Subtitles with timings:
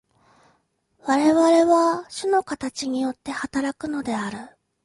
[1.05, 4.57] 我々は種の形によって働くのである。